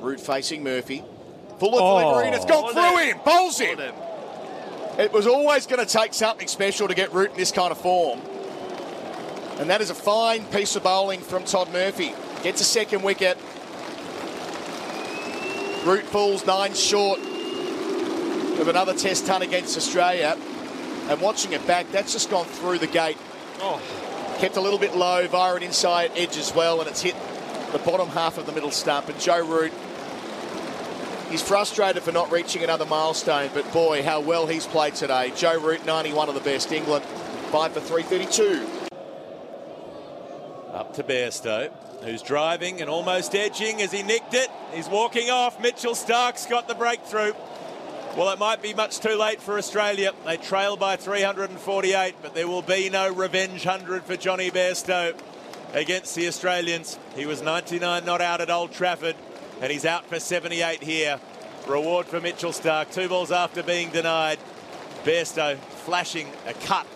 Root 0.01 0.19
facing 0.19 0.63
Murphy. 0.63 1.03
Full 1.59 1.75
of 1.75 1.81
Oh. 1.81 1.99
delivery, 1.99 2.27
and 2.27 2.35
it's 2.35 2.45
gone 2.45 2.65
oh, 2.67 2.73
through 2.73 3.03
him. 3.03 3.19
Bowls 3.25 3.59
him. 3.59 3.79
Oh, 3.79 5.01
it 5.01 5.11
was 5.13 5.27
always 5.27 5.65
going 5.65 5.85
to 5.85 5.91
take 5.91 6.13
something 6.13 6.47
special 6.47 6.87
to 6.87 6.95
get 6.95 7.13
Root 7.13 7.31
in 7.31 7.37
this 7.37 7.51
kind 7.51 7.71
of 7.71 7.77
form. 7.77 8.19
And 9.59 9.69
that 9.69 9.81
is 9.81 9.89
a 9.89 9.95
fine 9.95 10.45
piece 10.45 10.75
of 10.75 10.83
bowling 10.83 11.19
from 11.19 11.43
Todd 11.43 11.71
Murphy. 11.71 12.13
Gets 12.43 12.61
a 12.61 12.63
second 12.63 13.01
wicket. 13.03 13.37
Root 15.83 16.03
falls 16.03 16.45
nine 16.45 16.73
short 16.73 17.19
of 17.19 18.67
another 18.67 18.93
test 18.93 19.25
ton 19.25 19.41
against 19.41 19.77
Australia. 19.77 20.37
And 21.09 21.21
watching 21.21 21.53
it 21.53 21.65
back, 21.65 21.89
that's 21.91 22.11
just 22.11 22.29
gone 22.29 22.45
through 22.45 22.79
the 22.79 22.87
gate. 22.87 23.17
Oh. 23.61 23.81
Kept 24.39 24.57
a 24.57 24.61
little 24.61 24.77
bit 24.79 24.95
low 24.95 25.27
via 25.27 25.55
an 25.55 25.63
inside 25.63 26.11
edge 26.15 26.37
as 26.37 26.53
well, 26.53 26.79
and 26.81 26.89
it's 26.89 27.01
hit 27.01 27.15
the 27.71 27.79
bottom 27.79 28.09
half 28.09 28.37
of 28.37 28.45
the 28.45 28.51
middle 28.51 28.71
stump. 28.71 29.09
And 29.09 29.19
Joe 29.19 29.43
Root, 29.45 29.71
he's 31.29 31.41
frustrated 31.41 32.03
for 32.03 32.11
not 32.11 32.31
reaching 32.31 32.63
another 32.63 32.85
milestone, 32.85 33.49
but 33.53 33.71
boy, 33.73 34.03
how 34.03 34.19
well 34.19 34.47
he's 34.47 34.65
played 34.65 34.95
today. 34.95 35.31
Joe 35.35 35.59
Root, 35.59 35.85
91 35.85 36.29
of 36.29 36.35
the 36.35 36.41
best. 36.41 36.71
England, 36.71 37.05
5 37.05 37.73
for 37.73 37.79
332. 37.79 38.67
Up 40.73 40.93
to 40.93 41.03
Bairstow, 41.03 41.71
who's 42.03 42.21
driving 42.21 42.81
and 42.81 42.89
almost 42.89 43.33
edging 43.35 43.81
as 43.81 43.91
he 43.91 44.03
nicked 44.03 44.33
it. 44.33 44.49
He's 44.73 44.87
walking 44.87 45.29
off. 45.29 45.59
Mitchell 45.59 45.95
Starc's 45.95 46.45
got 46.45 46.67
the 46.67 46.75
breakthrough. 46.75 47.33
Well, 48.15 48.29
it 48.31 48.39
might 48.39 48.61
be 48.63 48.73
much 48.73 48.99
too 48.99 49.15
late 49.15 49.41
for 49.41 49.57
Australia. 49.57 50.11
They 50.25 50.37
trail 50.37 50.75
by 50.75 50.95
348, 50.95 52.15
but 52.21 52.33
there 52.33 52.47
will 52.47 52.63
be 52.63 52.89
no 52.89 53.13
revenge 53.13 53.65
100 53.65 54.03
for 54.03 54.15
Johnny 54.15 54.49
Bairstow 54.49 55.15
against 55.73 56.15
the 56.15 56.27
Australians. 56.27 56.97
He 57.15 57.25
was 57.25 57.41
99 57.41 58.05
not 58.05 58.21
out 58.21 58.41
at 58.41 58.49
Old 58.49 58.71
Trafford, 58.71 59.15
and 59.61 59.71
he's 59.71 59.85
out 59.85 60.05
for 60.05 60.19
78 60.19 60.83
here. 60.83 61.19
Reward 61.67 62.05
for 62.05 62.21
Mitchell 62.21 62.51
Starc. 62.51 62.91
Two 62.93 63.09
balls 63.09 63.31
after 63.31 63.63
being 63.63 63.89
denied. 63.89 64.39
Bairstow 65.03 65.57
flashing 65.57 66.27
a 66.45 66.53
cut 66.53 66.87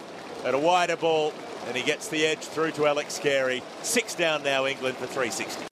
at 0.46 0.54
a 0.54 0.60
wider 0.60 0.96
ball, 0.96 1.34
and 1.68 1.76
he 1.76 1.84
gets 1.84 2.08
the 2.08 2.26
edge 2.26 2.40
through 2.40 2.72
to 2.72 2.88
Alex 2.88 3.20
Carey. 3.20 3.62
Six 3.84 4.16
down 4.16 4.44
now, 4.44 4.66
England 4.66 4.98
for 4.98 5.06
360. 5.06 5.66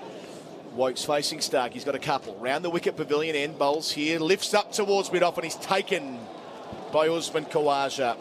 Woakes 0.74 1.03
facing 1.03 1.39
Starc. 1.39 1.72
He's 1.72 1.84
got 1.84 1.96
a 1.96 2.00
couple. 2.00 2.36
Round 2.38 2.63
the 2.63 2.69
wicket 2.69 2.96
pavilion 2.96 3.36
end. 3.36 3.58
Bowls 3.58 3.91
here. 3.91 4.19
Lifts 4.19 4.53
up 4.53 4.72
towards 4.72 5.12
mid 5.12 5.24
off 5.24 5.38
and 5.38 5.43
he's 5.43 5.55
taken 5.55 6.17
by 6.93 7.10
Usman 7.10 7.46
Khawaja. 7.46 8.15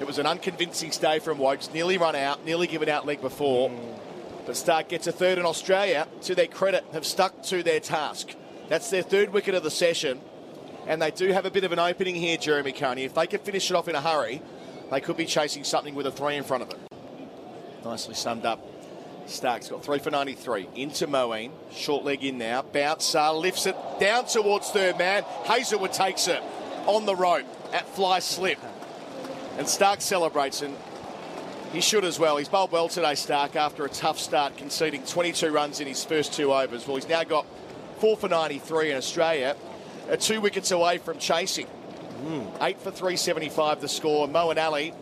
It 0.00 0.06
was 0.06 0.18
an 0.18 0.26
unconvincing 0.26 0.92
stay 0.92 1.18
from 1.18 1.38
Woakes. 1.38 1.72
Nearly 1.72 1.98
run 1.98 2.14
out. 2.14 2.44
Nearly 2.44 2.66
given 2.66 2.88
out 2.88 3.06
leg 3.06 3.20
before. 3.20 3.70
Mm. 3.70 3.98
But 4.46 4.56
Starc 4.56 4.88
gets 4.88 5.06
a 5.06 5.12
third 5.12 5.38
and 5.38 5.46
Australia, 5.46 6.06
to 6.22 6.34
their 6.34 6.46
credit, 6.46 6.84
have 6.92 7.06
stuck 7.06 7.42
to 7.44 7.62
their 7.62 7.80
task. 7.80 8.34
That's 8.68 8.90
their 8.90 9.02
third 9.02 9.32
wicket 9.32 9.54
of 9.54 9.62
the 9.62 9.70
session. 9.70 10.20
And 10.86 11.00
they 11.00 11.10
do 11.10 11.32
have 11.32 11.46
a 11.46 11.50
bit 11.50 11.64
of 11.64 11.72
an 11.72 11.78
opening 11.78 12.14
here, 12.14 12.36
Jeremy 12.36 12.72
Coney. 12.72 13.04
If 13.04 13.14
they 13.14 13.26
can 13.26 13.40
finish 13.40 13.70
it 13.70 13.76
off 13.76 13.88
in 13.88 13.94
a 13.94 14.00
hurry, 14.00 14.42
they 14.90 15.00
could 15.00 15.16
be 15.16 15.24
chasing 15.24 15.64
something 15.64 15.94
with 15.94 16.06
a 16.06 16.10
three 16.10 16.36
in 16.36 16.44
front 16.44 16.62
of 16.62 16.70
it. 16.70 16.78
Nicely 17.84 18.14
summed 18.14 18.44
up. 18.44 18.60
Starc's 19.26 19.68
got 19.68 19.82
three 19.82 19.98
for 19.98 20.10
93. 20.10 20.68
Into 20.74 21.06
Moeen. 21.06 21.50
Short 21.70 22.04
leg 22.04 22.22
in 22.22 22.36
now. 22.36 22.62
Bouncer 22.62 23.30
lifts 23.30 23.64
it 23.64 23.76
down 23.98 24.26
towards 24.26 24.70
third 24.70 24.98
man. 24.98 25.22
Hazlewood 25.44 25.92
takes 25.92 26.28
it 26.28 26.42
on 26.86 27.06
the 27.06 27.16
rope 27.16 27.46
at 27.72 27.88
fly 27.88 28.18
slip. 28.18 28.58
And 29.56 29.66
Starc 29.66 30.02
celebrates, 30.02 30.62
and 30.62 30.76
he 31.74 31.80
should 31.80 32.04
as 32.04 32.18
well. 32.18 32.36
He's 32.36 32.48
bowled 32.48 32.70
well 32.70 32.88
today, 32.88 33.12
Starc, 33.12 33.56
after 33.56 33.84
a 33.84 33.88
tough 33.88 34.18
start, 34.18 34.56
conceding 34.56 35.02
22 35.04 35.50
runs 35.50 35.80
in 35.80 35.88
his 35.88 36.04
first 36.04 36.32
two 36.32 36.54
overs. 36.54 36.86
Well, 36.86 36.96
he's 36.96 37.08
now 37.08 37.24
got 37.24 37.46
four 37.98 38.16
for 38.16 38.28
93 38.28 38.92
in 38.92 38.96
Australia, 38.96 39.56
are 40.08 40.16
two 40.16 40.40
wickets 40.40 40.70
away 40.70 40.98
from 40.98 41.18
chasing. 41.18 41.66
Hmm. 41.66 42.42
Eight 42.62 42.78
for 42.78 42.90
375 42.90 43.80
the 43.80 43.88
score. 43.88 44.28
Moeen 44.28 44.56
Ali 44.56 44.94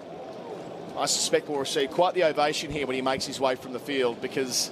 I 0.96 1.06
suspect 1.06 1.48
will 1.48 1.58
receive 1.58 1.90
quite 1.90 2.14
the 2.14 2.24
ovation 2.24 2.70
here 2.70 2.86
when 2.86 2.96
he 2.96 3.02
makes 3.02 3.24
his 3.24 3.40
way 3.40 3.54
from 3.54 3.72
the 3.72 3.78
field 3.78 4.20
because, 4.20 4.70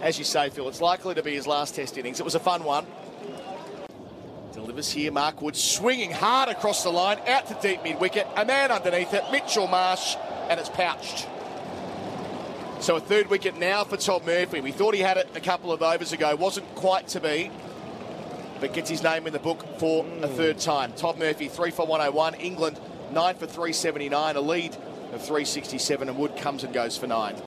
as 0.00 0.18
you 0.18 0.24
say, 0.24 0.48
Phil, 0.50 0.68
it's 0.68 0.80
likely 0.80 1.14
to 1.14 1.22
be 1.22 1.34
his 1.34 1.46
last 1.46 1.74
Test 1.74 1.98
innings. 1.98 2.20
It 2.20 2.24
was 2.24 2.34
a 2.34 2.40
fun 2.40 2.64
one. 2.64 2.86
Delivers 4.52 4.90
here, 4.90 5.12
Mark 5.12 5.40
Wood 5.42 5.56
swinging 5.56 6.10
hard 6.10 6.48
across 6.48 6.82
the 6.82 6.90
line, 6.90 7.18
out 7.26 7.46
to 7.48 7.58
deep 7.60 7.82
mid 7.84 8.00
wicket. 8.00 8.26
A 8.36 8.44
man 8.44 8.70
underneath 8.70 9.12
it, 9.12 9.24
Mitchell 9.30 9.66
Marsh, 9.66 10.16
and 10.48 10.58
it's 10.58 10.70
pouched. 10.70 11.28
So 12.80 12.94
a 12.94 13.00
third 13.00 13.28
wicket 13.28 13.58
now 13.58 13.82
for 13.82 13.96
Todd 13.96 14.24
Murphy. 14.24 14.60
We 14.60 14.70
thought 14.70 14.94
he 14.94 15.00
had 15.00 15.16
it 15.16 15.28
a 15.34 15.40
couple 15.40 15.72
of 15.72 15.82
overs 15.82 16.12
ago, 16.12 16.34
wasn't 16.36 16.72
quite 16.76 17.08
to 17.08 17.20
be, 17.20 17.50
but 18.60 18.72
gets 18.72 18.88
his 18.88 19.02
name 19.02 19.26
in 19.26 19.32
the 19.32 19.40
book 19.40 19.66
for 19.78 20.04
a 20.04 20.28
mm. 20.28 20.36
third 20.36 20.58
time. 20.58 20.92
Todd 20.92 21.18
Murphy, 21.18 21.48
three 21.48 21.72
for 21.72 21.84
101. 21.86 22.34
England, 22.34 22.78
nine 23.12 23.34
for 23.34 23.46
379, 23.46 24.36
a 24.36 24.40
lead 24.40 24.76
of 25.12 25.20
367, 25.22 26.08
and 26.08 26.16
Wood 26.16 26.36
comes 26.36 26.62
and 26.62 26.72
goes 26.72 26.96
for 26.96 27.08
nine. 27.08 27.42